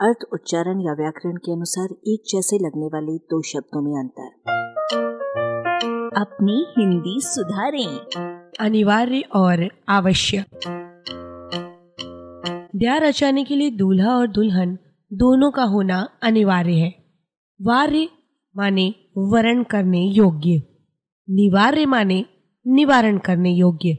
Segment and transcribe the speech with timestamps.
[0.00, 4.26] अर्थ, उच्चारण या व्याकरण के अनुसार एक जैसे लगने वाले दो शब्दों में अंतर।
[6.16, 7.98] अपनी हिंदी सुधारें।
[8.60, 10.46] अनिवार्य और आवश्यक।
[12.76, 14.78] ब्याह रचाने के लिए दूल्हा और दुल्हन
[15.12, 16.94] दोनों का होना अनिवार्य है।
[17.62, 18.08] वार्य
[18.56, 20.62] माने वरण करने योग्य।
[21.30, 22.24] निवार्य माने
[22.66, 23.98] निवारण करने योग्य।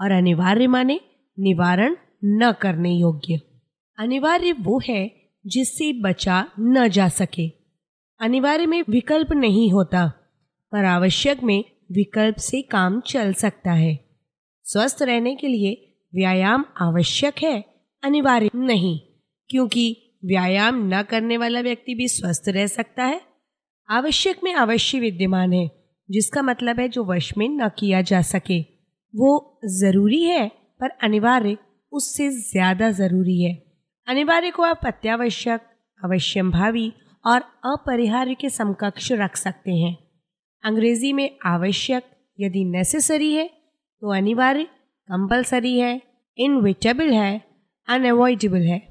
[0.00, 1.00] और अनिवार्य माने
[1.38, 3.40] निवारण न करने योग्य।
[3.98, 7.48] अनिवार्य वो है जिससे बचा न जा सके।
[8.20, 10.06] अनिवार्य में विकल्प नहीं होता,
[10.72, 13.98] पर आवश्यक में विकल्प से काम चल सकता है।
[14.64, 17.64] स्वस्थ रहने के लिए व्यायाम आवश्यक है,
[18.02, 18.98] अनिवार्य नहीं,
[19.50, 23.20] क्योंकि व्यायाम न करने वाला व्यक्ति भी स्वस्थ रह सकता है।
[23.88, 25.70] आवश्यक में अवश्य विद्यमान है,
[26.10, 28.60] जिसका मतलब है जो वश में न किया जा सके।
[29.14, 31.56] वो ज़रूरी है, पर अनिवार्य
[31.92, 33.69] उससे ज़्यादा ज़रूरी है।
[34.10, 35.60] अनिवार्य को आप अत्यावश्यक,
[36.02, 36.92] अवश्यम भावी
[37.24, 39.96] और अपरिहार्य के समकक्ष रख सकते हैं।
[40.64, 42.04] अंग्रेज़ी में आवश्यक
[42.40, 44.64] यदि नेसेसरी है तो अनिवार्य
[45.08, 46.02] कंपलसरी है
[46.38, 47.40] इनविटेबल है
[47.88, 48.82] अनअवॉइडेबल है।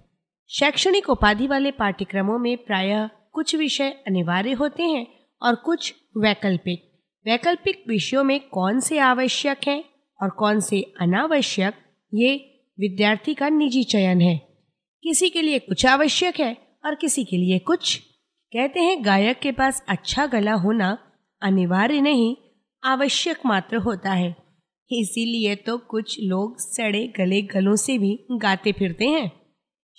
[0.50, 5.06] शैक्षणिक उपाधि वाले पाठ्यक्रमों में प्रायः कुछ विषय अनिवार्य होते हैं
[5.42, 6.92] और कुछ वैकल्पिक।
[7.26, 9.84] वैकल्पिक विषयों में कौन से आवश्यक हैं
[10.20, 11.74] और कौन से अनावश्यक,
[12.14, 12.36] ये
[12.80, 14.49] विद्यार्थी का निजी चयन है।
[15.04, 16.56] किसी के लिए कुछ आवश्यक है
[16.86, 17.96] और किसी के लिए कुछ।
[18.54, 20.98] कहते हैं, गायक के पास अच्छा गला होना
[21.42, 22.36] अनिवार्य नहीं,
[22.84, 24.36] आवश्यक मात्र होता है।
[24.92, 29.32] इसीलिए तो कुछ लोग सड़े गले गलों से भी गाते फिरते हैं।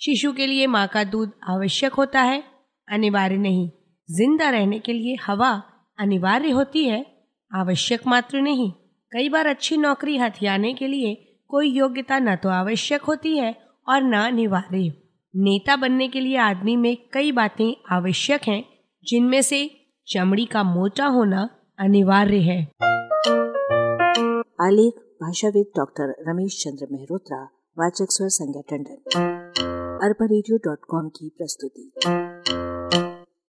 [0.01, 2.43] शिशु के लिए माँ का दूध आवश्यक होता है,
[2.87, 3.69] अनिवार्य नहीं।
[4.09, 5.51] ज़िंदा रहने के लिए हवा
[5.99, 7.05] अनिवार्य होती है,
[7.51, 8.71] आवश्यक मात्र नहीं।
[9.11, 11.15] कई बार अच्छी नौकरी हथियाने के लिए
[11.49, 14.93] कोई योग्यता न तो आवश्यक होती है और न अनिवार्य
[15.35, 18.63] नेता बनने के लिए आदमी में कई बातें आवश्यक हैं,
[19.03, 19.71] जिनमें से
[20.07, 22.71] चमड़ी का मोटा होना अनिवार्य है।
[24.61, 27.43] आलेख, भाषाविद डॉक्टर रमेश चंद्र मेहरोत्रा,
[27.79, 29.03] वाचक स्वर संज्ञा टंडन।
[30.03, 31.91] अरबा की प्रस्तुति।